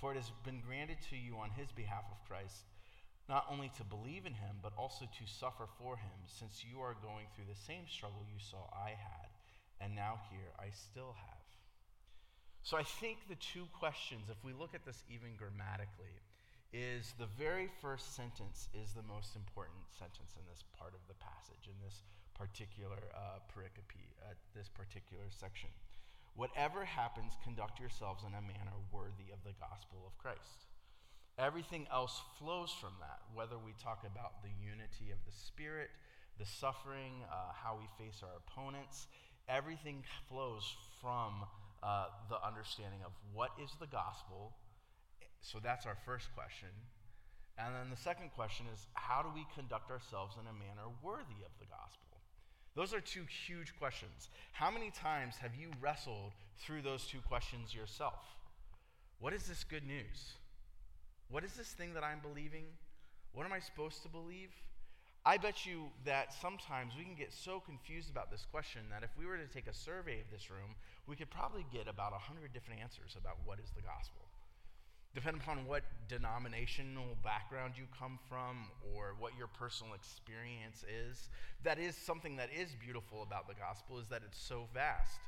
[0.00, 2.64] For it has been granted to you on his behalf of Christ
[3.28, 6.96] not only to believe in him, but also to suffer for him, since you are
[7.04, 9.28] going through the same struggle you saw I had,
[9.80, 11.44] and now hear I still have.
[12.64, 16.16] So I think the two questions, if we look at this even grammatically,
[16.72, 21.16] is the very first sentence is the most important sentence in this part of the
[21.20, 22.00] passage, in this
[22.32, 25.68] particular uh, pericope, uh, this particular section.
[26.38, 30.70] Whatever happens, conduct yourselves in a manner worthy of the gospel of Christ.
[31.34, 35.90] Everything else flows from that, whether we talk about the unity of the Spirit,
[36.38, 39.10] the suffering, uh, how we face our opponents.
[39.48, 40.62] Everything flows
[41.02, 41.42] from
[41.82, 44.54] uh, the understanding of what is the gospel.
[45.40, 46.70] So that's our first question.
[47.58, 51.42] And then the second question is how do we conduct ourselves in a manner worthy
[51.42, 52.07] of the gospel?
[52.78, 54.28] Those are two huge questions.
[54.52, 58.22] How many times have you wrestled through those two questions yourself?
[59.18, 60.38] What is this good news?
[61.28, 62.66] What is this thing that I'm believing?
[63.32, 64.50] What am I supposed to believe?
[65.26, 69.10] I bet you that sometimes we can get so confused about this question that if
[69.18, 72.52] we were to take a survey of this room, we could probably get about 100
[72.52, 74.22] different answers about what is the gospel.
[75.18, 81.28] Depending upon what denominational background you come from or what your personal experience is,
[81.64, 85.18] that is something that is beautiful about the gospel is that it's so vast.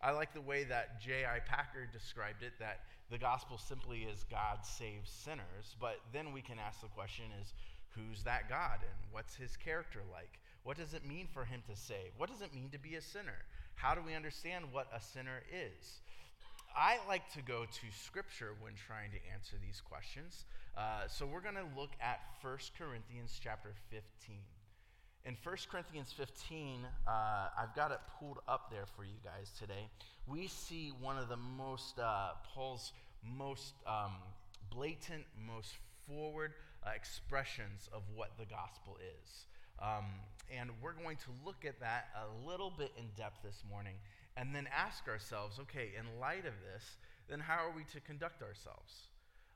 [0.00, 1.40] I like the way that J.I.
[1.40, 6.60] Packer described it that the gospel simply is God saves sinners, but then we can
[6.60, 7.52] ask the question is
[7.96, 10.38] who's that God and what's his character like?
[10.62, 12.12] What does it mean for him to save?
[12.16, 13.42] What does it mean to be a sinner?
[13.74, 16.02] How do we understand what a sinner is?
[16.76, 20.44] I like to go to scripture when trying to answer these questions.
[20.76, 24.36] Uh, so we're going to look at 1 Corinthians chapter 15.
[25.26, 27.10] In 1 Corinthians 15, uh,
[27.58, 29.90] I've got it pulled up there for you guys today.
[30.26, 34.12] We see one of the most, uh, Paul's most um,
[34.70, 35.74] blatant, most
[36.08, 36.52] forward
[36.86, 39.44] uh, expressions of what the gospel is.
[39.80, 40.06] Um,
[40.50, 43.94] and we're going to look at that a little bit in depth this morning
[44.36, 46.96] and then ask ourselves okay, in light of this,
[47.28, 49.10] then how are we to conduct ourselves?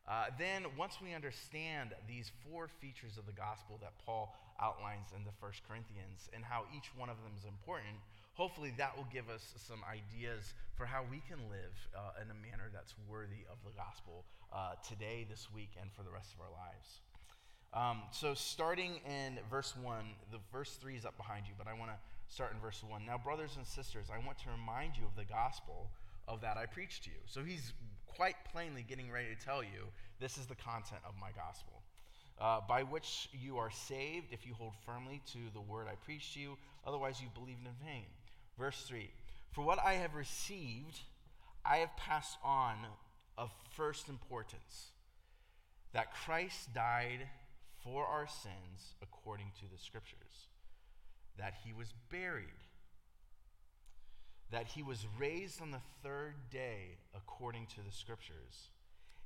[0.06, 5.24] Uh, then, once we understand these four features of the gospel that Paul outlines in
[5.24, 7.96] the First Corinthians and how each one of them is important,
[8.34, 12.36] hopefully that will give us some ideas for how we can live uh, in a
[12.36, 16.44] manner that's worthy of the gospel uh, today, this week, and for the rest of
[16.44, 17.00] our lives.
[17.74, 21.72] Um, so, starting in verse 1, the verse 3 is up behind you, but I
[21.72, 21.96] want to
[22.32, 23.04] start in verse 1.
[23.04, 25.90] Now, brothers and sisters, I want to remind you of the gospel
[26.28, 27.16] of that I preached to you.
[27.26, 27.72] So, he's
[28.06, 31.82] quite plainly getting ready to tell you this is the content of my gospel.
[32.40, 36.34] Uh, by which you are saved if you hold firmly to the word I preached
[36.34, 36.56] to you,
[36.86, 38.06] otherwise, you believed in vain.
[38.56, 39.10] Verse 3
[39.50, 41.00] For what I have received,
[41.64, 42.76] I have passed on
[43.36, 44.90] of first importance
[45.92, 47.28] that Christ died
[47.84, 50.48] for our sins according to the scriptures,
[51.38, 52.48] that he was buried
[54.54, 58.70] that he was raised on the third day according to the scriptures,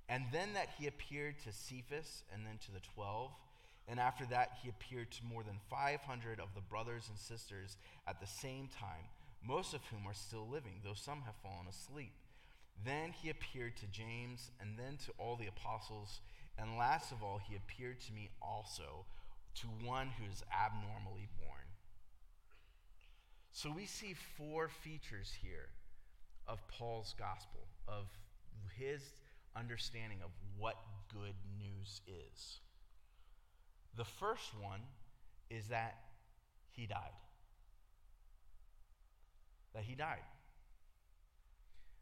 [0.09, 3.33] and then that he appeared to Cephas and then to the twelve,
[3.87, 8.21] and after that he appeared to more than 500 of the brothers and sisters at
[8.21, 9.05] the same time,
[9.47, 12.12] most of whom are still living, though some have fallen asleep.
[12.85, 16.21] Then he appeared to James, and then to all the apostles,
[16.59, 19.07] and last of all, he appeared to me also,
[19.55, 21.59] to one who is abnormally born.
[23.53, 25.68] So we see four features here
[26.47, 28.07] of Paul's gospel, of
[28.77, 29.03] his
[29.57, 30.77] understanding of what
[31.12, 32.61] good news is.
[33.97, 34.81] The first one
[35.51, 35.97] is that
[36.71, 37.16] he died.
[39.75, 40.25] That he died.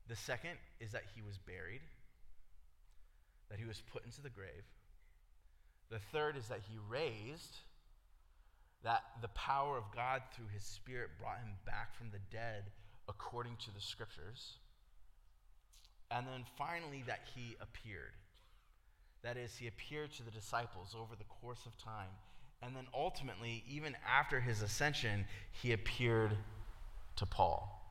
[0.09, 1.81] The second is that he was buried,
[3.51, 4.65] that he was put into the grave.
[5.91, 7.57] The third is that he raised,
[8.83, 12.65] that the power of God through his Spirit brought him back from the dead
[13.09, 14.55] according to the scriptures.
[16.11, 18.13] And then finally, that he appeared.
[19.23, 22.11] That is, he appeared to the disciples over the course of time.
[22.63, 26.37] And then ultimately, even after his ascension, he appeared
[27.17, 27.83] to Paul,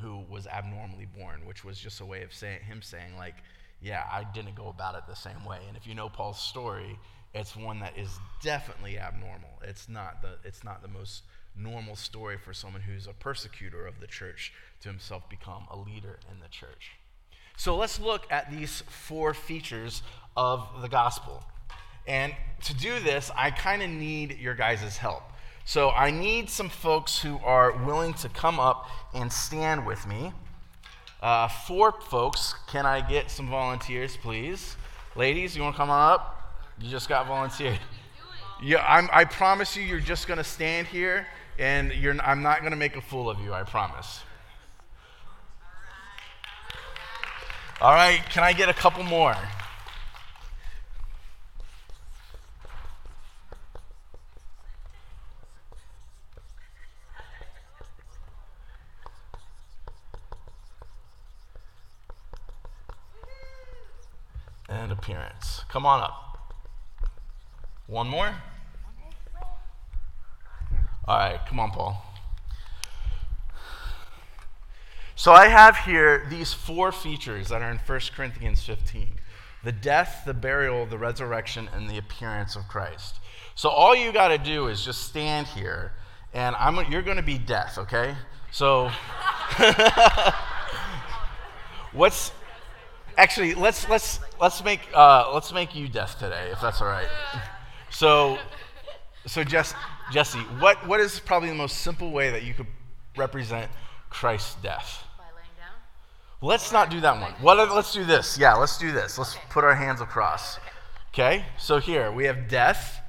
[0.00, 3.36] who was abnormally born, which was just a way of saying, him saying, like,
[3.84, 5.58] yeah, I didn't go about it the same way.
[5.68, 6.98] And if you know Paul's story,
[7.34, 8.08] it's one that is
[8.42, 9.60] definitely abnormal.
[9.62, 14.00] It's not the, it's not the most normal story for someone who's a persecutor of
[14.00, 16.92] the church to himself become a leader in the church.
[17.58, 20.02] So let's look at these four features
[20.34, 21.44] of the gospel.
[22.06, 22.32] And
[22.64, 25.24] to do this, I kind of need your guys' help.
[25.66, 30.32] So I need some folks who are willing to come up and stand with me.
[31.24, 32.54] Uh, four folks.
[32.66, 34.76] Can I get some volunteers, please?
[35.16, 36.52] Ladies, you want to come on up?
[36.78, 37.78] You just got volunteered.
[38.62, 41.26] Yeah, I'm, I promise you, you're just going to stand here,
[41.58, 43.54] and I'm not going to make a fool of you.
[43.54, 44.20] I promise.
[47.80, 49.34] All right, can I get a couple more?
[64.74, 65.62] And appearance.
[65.68, 66.52] Come on up.
[67.86, 68.34] One more?
[71.06, 72.04] All right, come on, Paul.
[75.14, 79.20] So I have here these four features that are in 1 Corinthians 15
[79.62, 83.20] the death, the burial, the resurrection, and the appearance of Christ.
[83.54, 85.92] So all you got to do is just stand here,
[86.34, 88.14] and I'm, you're going to be death, okay?
[88.50, 88.90] So,
[91.92, 92.32] what's
[93.16, 97.08] actually let's let's let's make uh, let's make you death today, if that's all right.
[97.90, 98.38] So,
[99.26, 99.74] so Jess,
[100.12, 102.66] Jesse, what what is probably the most simple way that you could
[103.16, 103.70] represent
[104.10, 105.04] Christ's death?
[106.40, 107.32] Let's not do that one.
[107.40, 108.36] What, let's do this.
[108.36, 109.16] Yeah, let's do this.
[109.16, 110.58] Let's put our hands across.
[111.08, 111.46] Okay?
[111.56, 113.00] So here we have death.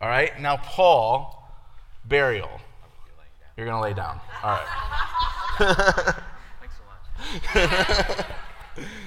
[0.00, 0.40] All right?
[0.40, 1.48] Now, Paul,
[2.04, 2.50] burial.
[3.56, 4.18] You're going to lay down.
[4.42, 4.58] All
[5.60, 6.14] right.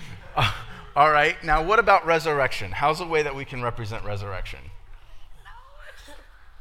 [0.96, 1.42] All right.
[1.44, 2.72] Now, what about resurrection?
[2.72, 4.60] How's a way that we can represent resurrection?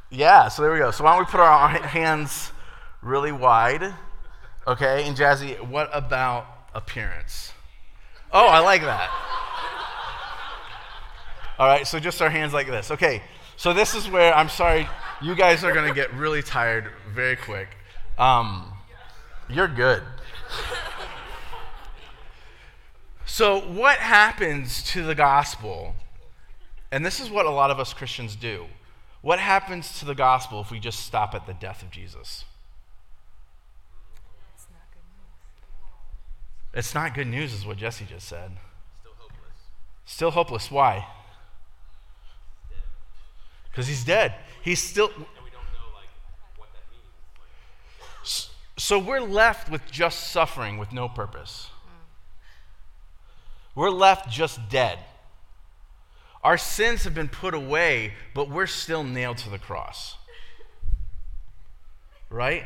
[0.09, 0.91] Yeah, so there we go.
[0.91, 2.51] So, why don't we put our hands
[3.01, 3.93] really wide?
[4.67, 7.53] Okay, and Jazzy, what about appearance.
[8.31, 9.09] Oh, I like that.
[11.59, 12.89] All right, so just our hands like this.
[12.91, 13.21] Okay,
[13.57, 14.87] so this is where I'm sorry,
[15.21, 17.69] you guys are to get really tired very quick.
[18.17, 18.73] Um,
[19.49, 20.01] you're good.
[23.33, 25.95] So, what happens to the gospel?
[26.91, 28.67] And this is what a lot of us Christians do.
[29.23, 32.45] What happens to the gospel if we just stop at the death of Jesus?
[34.55, 38.51] It's not good news, It's not good news, is what Jesse just said.
[39.01, 39.57] Still hopeless.
[40.05, 40.69] Still hopeless.
[40.69, 41.07] Why?
[43.71, 44.35] Because he's dead.
[44.61, 45.07] He's still.
[45.07, 46.05] And we don't know, like,
[46.59, 48.29] like...
[48.77, 51.71] So we're left with just suffering with no purpose.
[53.75, 54.99] We're left just dead.
[56.43, 60.17] Our sins have been put away, but we're still nailed to the cross.
[62.29, 62.65] Right?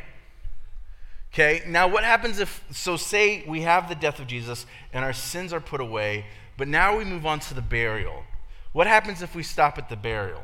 [1.31, 5.13] Okay, now what happens if, so say we have the death of Jesus and our
[5.13, 6.25] sins are put away,
[6.57, 8.23] but now we move on to the burial.
[8.73, 10.43] What happens if we stop at the burial?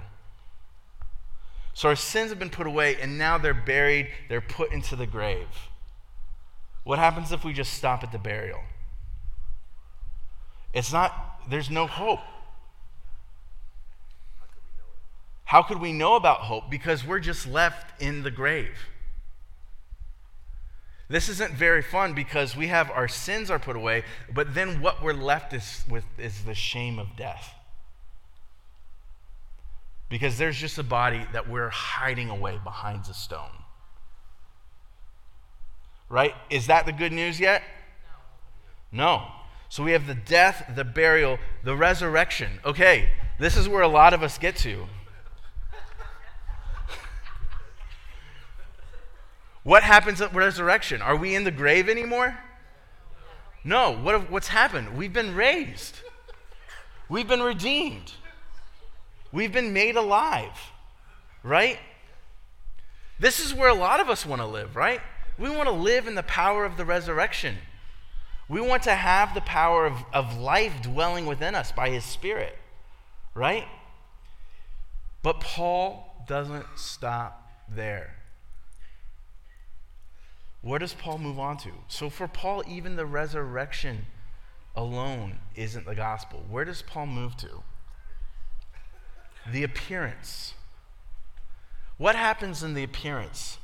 [1.74, 5.08] So our sins have been put away and now they're buried, they're put into the
[5.08, 5.48] grave.
[6.84, 8.62] What happens if we just stop at the burial?
[10.74, 12.20] It's not, there's no hope.
[15.46, 16.72] How could we know about hope?
[16.72, 18.76] Because we're just left in the grave.
[21.10, 25.04] This isn't very fun because we have our sins are put away, but then what
[25.04, 27.54] we're left is with is the shame of death.
[30.10, 33.52] Because there's just a body that we're hiding away behind a stone.
[36.10, 36.34] Right?
[36.50, 37.62] Is that the good news yet?
[38.92, 39.28] No.
[39.74, 42.60] So we have the death, the burial, the resurrection.
[42.64, 43.10] Okay,
[43.40, 44.86] this is where a lot of us get to.
[49.64, 51.02] What happens at resurrection?
[51.02, 52.38] Are we in the grave anymore?
[53.64, 54.96] No, what what's happened?
[54.96, 56.02] We've been raised.
[57.10, 58.14] We've been redeemed.
[59.32, 60.56] We've been made alive,
[61.42, 61.80] right?
[63.20, 65.02] This is where a lot of us want to live, right?
[65.40, 67.58] We want to live in the power of the resurrection.
[68.50, 72.58] We want to have the power of, of life dwelling within us by His Spirit,
[73.34, 73.66] right?
[75.22, 78.16] But Paul doesn't stop there.
[80.62, 81.72] Where does Paul move on to?
[81.88, 84.06] So, for Paul, even the resurrection
[84.76, 86.44] alone isn't the gospel.
[86.50, 87.64] Where does Paul move to?
[89.52, 90.54] The appearance.
[91.98, 93.58] What happens in the appearance?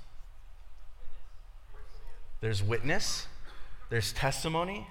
[2.42, 3.28] There's witness,
[3.90, 4.88] there's testimony,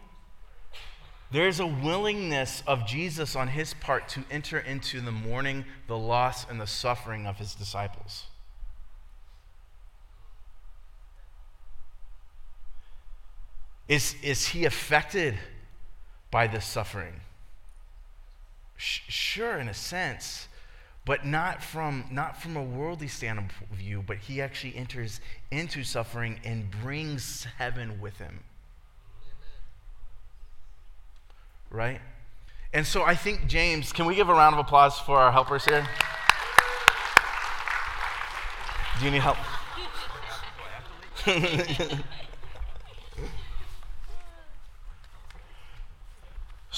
[1.31, 6.49] there's a willingness of Jesus on his part to enter into the mourning, the loss,
[6.49, 8.25] and the suffering of his disciples.
[13.89, 15.39] Is, is he affected
[16.31, 17.21] by this suffering?
[18.77, 20.49] Sh- sure, in a sense,
[21.05, 25.85] but not from, not from a worldly standpoint of view, but he actually enters into
[25.85, 28.41] suffering and brings heaven with him.
[31.71, 32.01] Right?
[32.73, 35.65] And so I think James, can we give a round of applause for our helpers
[35.65, 35.87] here?
[38.99, 39.39] Do you need help?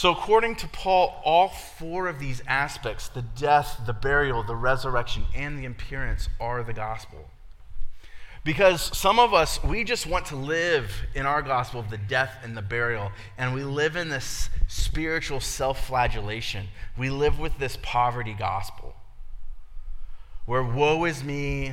[0.01, 5.25] So, according to Paul, all four of these aspects the death, the burial, the resurrection,
[5.35, 7.29] and the appearance are the gospel.
[8.43, 12.39] Because some of us, we just want to live in our gospel of the death
[12.43, 16.69] and the burial, and we live in this spiritual self flagellation.
[16.97, 18.95] We live with this poverty gospel
[20.47, 21.73] where woe is me,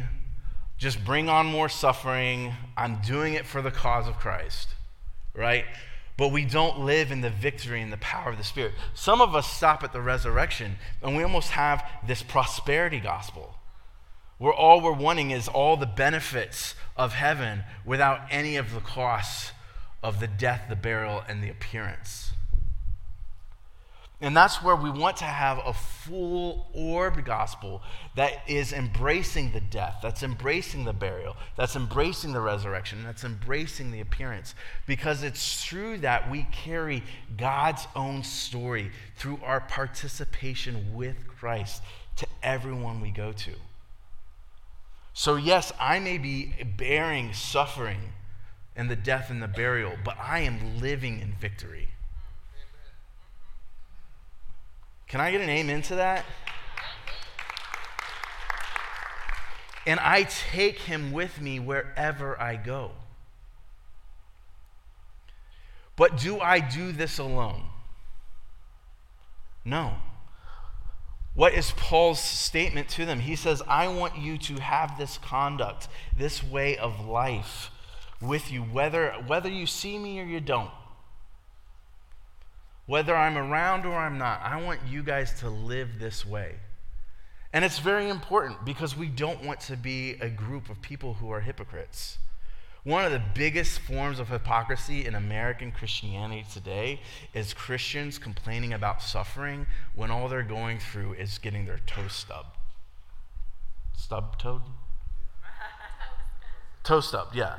[0.77, 4.67] just bring on more suffering, I'm doing it for the cause of Christ,
[5.33, 5.65] right?
[6.17, 8.73] but we don't live in the victory and the power of the Spirit.
[8.95, 13.55] Some of us stop at the resurrection and we almost have this prosperity gospel
[14.37, 19.51] where all we're wanting is all the benefits of heaven without any of the costs
[20.03, 22.31] of the death, the burial, and the appearance.
[24.19, 27.83] And that's where we want to have a full orb gospel
[28.15, 33.91] that is embracing the death, that's embracing the burial, that's embracing the resurrection, that's embracing
[33.91, 34.55] the appearance.
[34.87, 37.03] Because it's through that we carry
[37.37, 41.83] God's own story through our participation with Christ
[42.15, 43.51] to everyone we go to.
[45.17, 48.13] So, yes, I may be bearing suffering
[48.75, 51.87] and the death and the burial, but I am living in victory.
[55.07, 56.23] Can I get an amen to that?
[59.87, 62.91] And I take him with me wherever I go.
[65.95, 67.63] But do I do this alone?
[69.65, 69.95] No.
[71.37, 73.19] What is Paul's statement to them?
[73.19, 77.69] He says, I want you to have this conduct, this way of life
[78.19, 80.71] with you, whether, whether you see me or you don't.
[82.87, 86.55] Whether I'm around or I'm not, I want you guys to live this way.
[87.53, 91.29] And it's very important because we don't want to be a group of people who
[91.29, 92.17] are hypocrites.
[92.87, 97.01] One of the biggest forms of hypocrisy in American Christianity today
[97.33, 102.55] is Christians complaining about suffering when all they're going through is getting their toe stubbed.
[103.91, 104.61] Stub toed?
[106.85, 107.55] toe stubbed, yeah.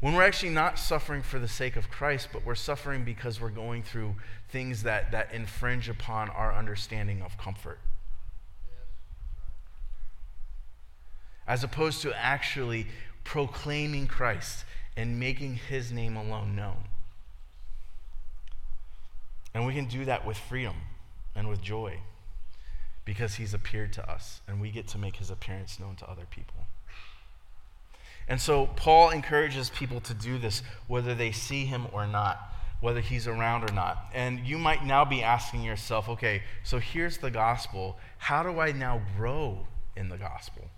[0.00, 3.48] When we're actually not suffering for the sake of Christ, but we're suffering because we're
[3.48, 4.16] going through
[4.50, 7.78] things that, that infringe upon our understanding of comfort.
[11.48, 12.86] As opposed to actually
[13.24, 14.64] proclaiming Christ
[14.96, 16.84] and making his name alone known.
[19.54, 20.76] And we can do that with freedom
[21.34, 21.98] and with joy
[23.04, 26.26] because he's appeared to us and we get to make his appearance known to other
[26.30, 26.66] people.
[28.28, 32.40] And so Paul encourages people to do this whether they see him or not,
[32.80, 34.06] whether he's around or not.
[34.14, 37.98] And you might now be asking yourself, okay, so here's the gospel.
[38.18, 39.66] How do I now grow
[39.96, 40.70] in the gospel?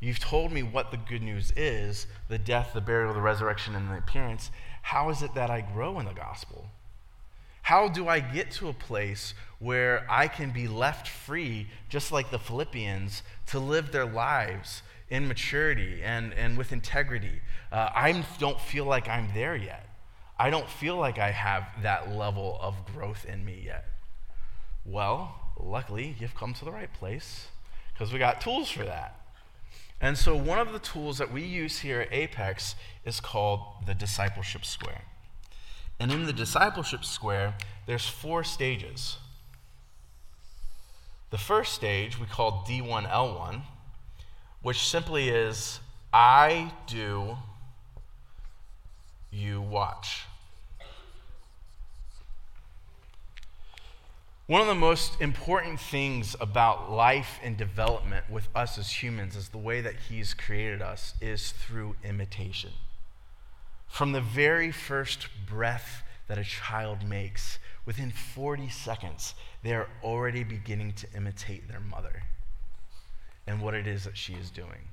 [0.00, 3.90] You've told me what the good news is the death, the burial, the resurrection, and
[3.90, 4.50] the appearance.
[4.82, 6.68] How is it that I grow in the gospel?
[7.62, 12.30] How do I get to a place where I can be left free, just like
[12.30, 17.40] the Philippians, to live their lives in maturity and, and with integrity.
[17.70, 19.86] Uh, I don't feel like I'm there yet.
[20.38, 23.84] I don't feel like I have that level of growth in me yet.
[24.86, 27.48] Well, luckily, you've come to the right place
[27.92, 29.19] because we got tools for that.
[30.00, 32.74] And so, one of the tools that we use here at Apex
[33.04, 35.02] is called the Discipleship Square.
[36.00, 37.54] And in the discipleship square,
[37.86, 39.18] there's four stages.
[41.28, 43.60] The first stage we call D1L1,
[44.62, 45.80] which simply is
[46.12, 47.36] I do,
[49.30, 50.24] you watch.
[54.50, 59.50] One of the most important things about life and development with us as humans is
[59.50, 62.72] the way that He's created us is through imitation.
[63.86, 70.42] From the very first breath that a child makes, within 40 seconds, they are already
[70.42, 72.24] beginning to imitate their mother
[73.46, 74.88] and what it is that she is doing.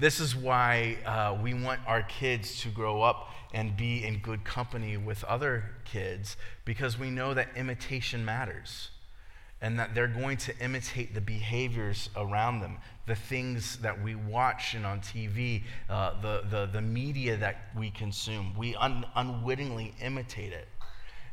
[0.00, 4.44] This is why uh, we want our kids to grow up and be in good
[4.44, 8.88] company with other kids because we know that imitation matters
[9.60, 14.72] and that they're going to imitate the behaviors around them, the things that we watch
[14.72, 18.54] and on TV, uh, the, the, the media that we consume.
[18.56, 20.66] We un- unwittingly imitate it.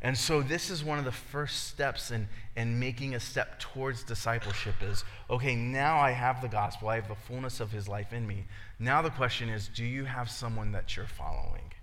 [0.01, 4.03] And so this is one of the first steps in, in making a step towards
[4.03, 6.89] discipleship is, okay, now I have the gospel.
[6.89, 8.45] I have the fullness of his life in me.
[8.79, 11.73] Now the question is, do you have someone that you're following?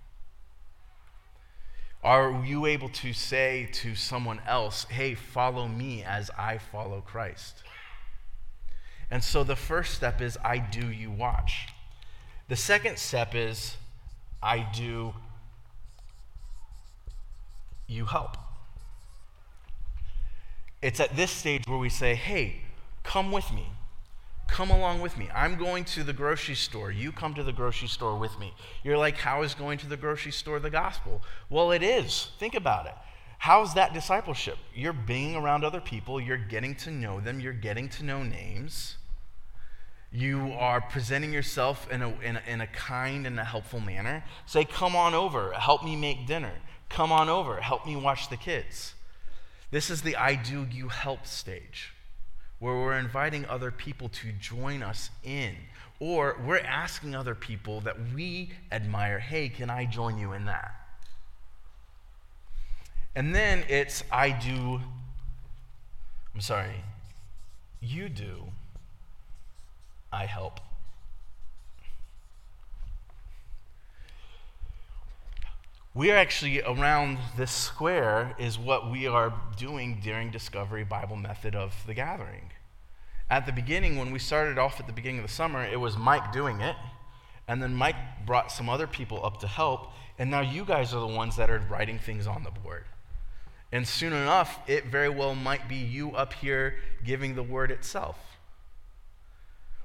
[2.03, 7.63] Are you able to say to someone else, hey, follow me as I follow Christ?
[9.11, 11.67] And so the first step is, I do, you watch.
[12.47, 13.75] The second step is,
[14.41, 15.15] I do,
[17.87, 18.37] you help.
[20.81, 22.61] It's at this stage where we say, hey,
[23.03, 23.67] come with me.
[24.47, 25.29] Come along with me.
[25.33, 26.91] I'm going to the grocery store.
[26.91, 28.53] You come to the grocery store with me.
[28.83, 31.21] You're like, how is going to the grocery store the gospel?
[31.49, 32.29] Well, it is.
[32.39, 32.93] Think about it.
[33.39, 34.57] How's that discipleship?
[34.73, 38.97] You're being around other people, you're getting to know them, you're getting to know names.
[40.11, 44.23] You are presenting yourself in a, in a, in a kind and a helpful manner.
[44.45, 46.53] Say, come on over, help me make dinner.
[46.89, 48.93] Come on over, help me watch the kids.
[49.71, 51.93] This is the I do, you help stage,
[52.59, 55.55] where we're inviting other people to join us in,
[55.99, 60.73] or we're asking other people that we admire, hey, can I join you in that?
[63.15, 64.81] And then it's I do,
[66.33, 66.83] I'm sorry,
[67.81, 68.45] you do,
[70.11, 70.59] I help.
[75.95, 81.55] We are actually around this square, is what we are doing during Discovery Bible Method
[81.55, 82.51] of the Gathering.
[83.29, 85.95] At the beginning, when we started off at the beginning of the summer, it was
[85.95, 86.75] Mike doing it,
[87.47, 90.99] and then Mike brought some other people up to help, and now you guys are
[90.99, 92.83] the ones that are writing things on the board.
[93.71, 96.75] And soon enough, it very well might be you up here
[97.05, 98.17] giving the word itself.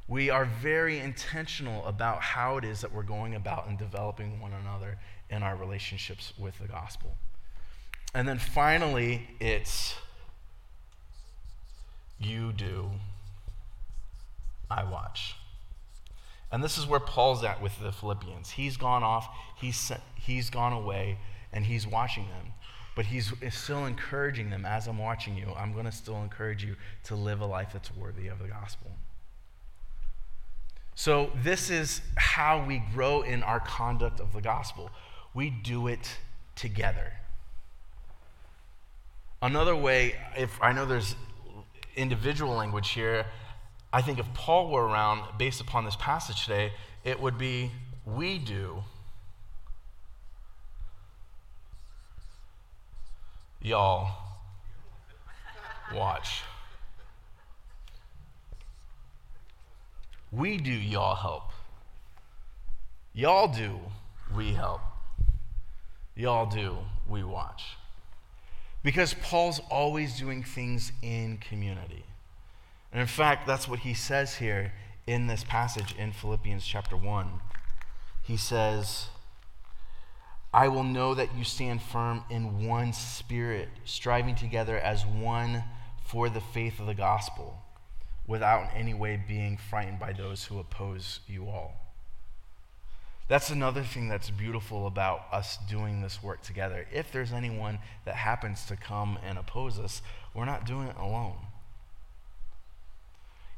[0.08, 4.52] We are very intentional about how it is that we're going about and developing one
[4.52, 4.98] another
[5.30, 7.16] in our relationships with the gospel.
[8.14, 9.94] And then finally, it's
[12.18, 12.90] you do,
[14.70, 15.36] I watch.
[16.52, 18.50] And this is where Paul's at with the Philippians.
[18.50, 21.18] He's gone off, he's, sent, he's gone away,
[21.52, 22.52] and he's watching them.
[22.96, 25.54] But he's still encouraging them as I'm watching you.
[25.56, 26.74] I'm going to still encourage you
[27.04, 28.90] to live a life that's worthy of the gospel.
[30.96, 34.90] So, this is how we grow in our conduct of the gospel
[35.34, 36.18] we do it
[36.56, 37.12] together.
[39.42, 41.14] Another way, if I know there's
[41.96, 43.26] individual language here,
[43.92, 46.72] I think if Paul were around based upon this passage today,
[47.04, 47.70] it would be
[48.04, 48.82] we do.
[53.62, 54.10] Y'all
[55.94, 56.42] watch.
[60.32, 61.50] We do, y'all help.
[63.12, 63.80] Y'all do,
[64.34, 64.80] we help.
[66.20, 66.76] Y'all do,
[67.08, 67.78] we watch.
[68.82, 72.04] Because Paul's always doing things in community.
[72.92, 74.74] And in fact, that's what he says here
[75.06, 77.40] in this passage in Philippians chapter 1.
[78.22, 79.06] He says,
[80.52, 85.64] I will know that you stand firm in one spirit, striving together as one
[86.04, 87.62] for the faith of the gospel,
[88.26, 91.79] without in any way being frightened by those who oppose you all.
[93.30, 96.88] That's another thing that's beautiful about us doing this work together.
[96.92, 100.02] If there's anyone that happens to come and oppose us,
[100.34, 101.36] we're not doing it alone.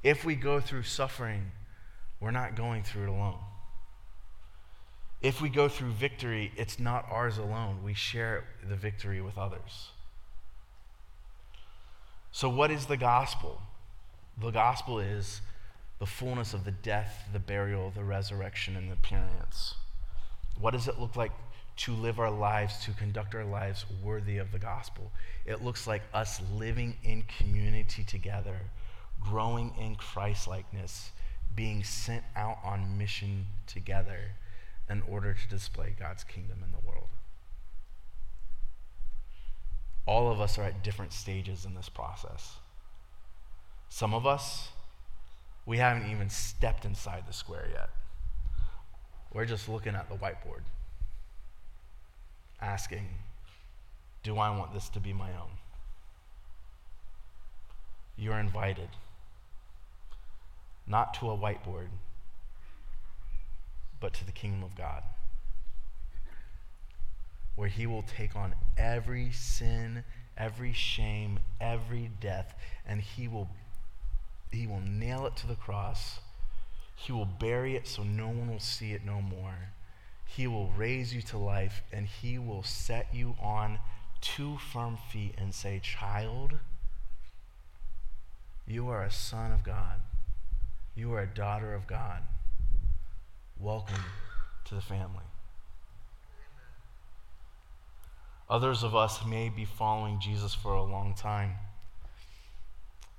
[0.02, 1.52] If we go through suffering,
[2.20, 3.38] we're not going through it alone.
[5.22, 7.78] If we go through victory, it's not ours alone.
[7.82, 9.88] We share the victory with others.
[12.30, 13.62] So, what is the gospel?
[14.38, 15.40] The gospel is
[16.02, 19.76] the fullness of the death, the burial, the resurrection, and the appearance.
[20.60, 21.30] What does it look like
[21.76, 25.12] to live our lives, to conduct our lives worthy of the gospel.
[25.46, 28.56] It looks like us living in community together,
[29.20, 31.12] growing in Christ likeness,
[31.54, 34.32] being sent out on mission together
[34.90, 37.10] in order to display God's kingdom in the world.
[40.04, 42.56] All of us are at different stages in this process.
[43.88, 44.70] Some of us,
[45.64, 47.90] we haven't even stepped inside the square yet.
[49.32, 50.62] We're just looking at the whiteboard,
[52.60, 53.08] asking,
[54.22, 55.50] Do I want this to be my own?
[58.16, 58.90] You're invited,
[60.86, 61.88] not to a whiteboard,
[64.00, 65.02] but to the kingdom of God,
[67.54, 70.04] where He will take on every sin,
[70.36, 72.54] every shame, every death,
[72.86, 73.48] and He will,
[74.52, 76.20] he will nail it to the cross
[77.02, 79.70] he will bury it so no one will see it no more.
[80.24, 83.80] He will raise you to life and He will set you on
[84.20, 86.54] two firm feet and say, Child,
[88.68, 90.00] you are a son of God.
[90.94, 92.22] You are a daughter of God.
[93.58, 94.04] Welcome
[94.66, 95.24] to the family.
[98.48, 101.54] Others of us may be following Jesus for a long time.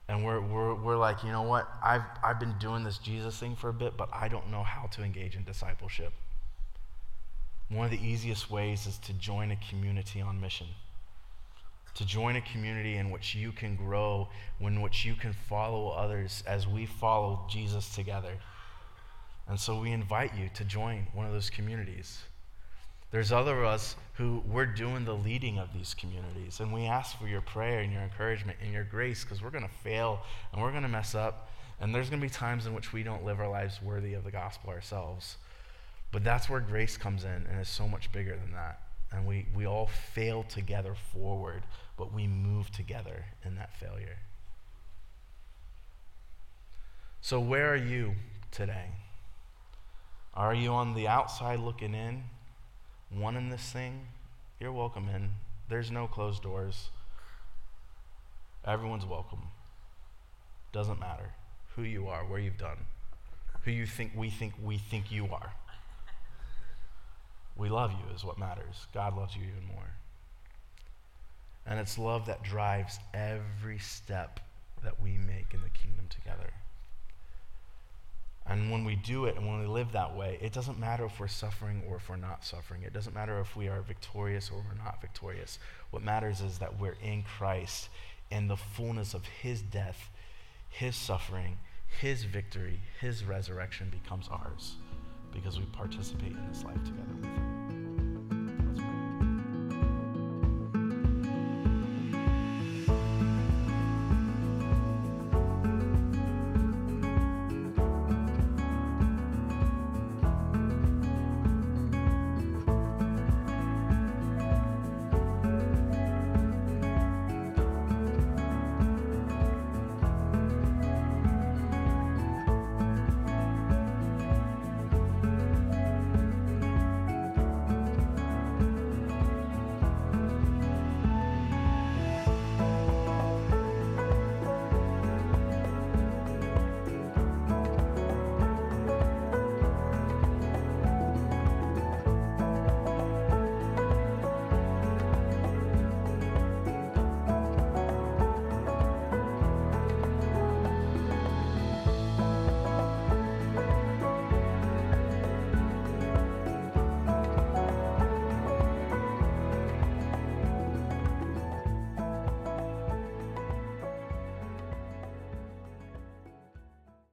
[0.10, 1.68] And we're, we're, we're like, you know what?
[1.82, 4.88] I've, I've been doing this Jesus thing for a bit, but I don't know how
[4.88, 6.12] to engage in discipleship.
[7.70, 10.68] One of the easiest ways is to join a community on mission.
[11.96, 14.28] To join a community in which you can grow,
[14.60, 18.34] in which you can follow others as we follow Jesus together.
[19.48, 22.20] And so we invite you to join one of those communities.
[23.14, 27.16] There's other of us who we're doing the leading of these communities, and we ask
[27.20, 30.60] for your prayer and your encouragement and your grace because we're going to fail and
[30.60, 33.24] we're going to mess up, and there's going to be times in which we don't
[33.24, 35.38] live our lives worthy of the gospel ourselves.
[36.12, 38.82] But that's where grace comes in, and it's so much bigger than that.
[39.12, 41.62] And we, we all fail together forward,
[42.00, 44.18] but we move together in that failure.
[47.22, 48.16] So, where are you
[48.50, 48.88] today?
[50.34, 52.24] Are you on the outside looking in?
[53.16, 54.08] One in this thing,
[54.60, 55.32] you're welcome in.
[55.70, 56.90] There's no closed doors.
[58.66, 59.48] Everyone's welcome.
[60.72, 61.32] Doesn't matter
[61.76, 62.78] who you are, where you've done,
[63.64, 65.54] who you think we think we think you are.
[67.56, 68.88] We love you is what matters.
[68.94, 69.92] God loves you even more.
[71.66, 74.40] And it's love that drives every step
[74.84, 76.52] that we make in the kingdom together.
[78.46, 81.20] And when we do it and when we live that way, it doesn't matter if
[81.20, 82.84] we're suffering or if we're not suffering.
[82.84, 85.60] It doesn't matter if we are victorious or we're not victorious.
[85.92, 87.90] What matters is that we're in Christ
[88.32, 90.10] and the fullness of his death,
[90.70, 91.58] his suffering,
[92.02, 94.76] his victory, his resurrection becomes ours
[95.32, 97.83] because we participate in this life together with him.